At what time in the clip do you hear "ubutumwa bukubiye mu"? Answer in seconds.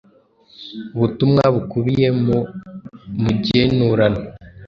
0.95-2.37